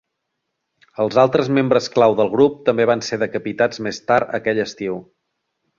[1.03, 5.03] Els altres membres clau del grup també van ser decapitats més tard aquell estiu.